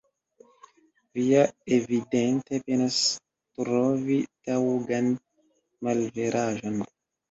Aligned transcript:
Vi 1.17 1.25
ja 1.25 1.43
evidente 1.77 2.61
penas 2.71 2.99
trovi 3.61 4.21
taŭgan 4.35 5.17
malveraĵon. 5.87 6.87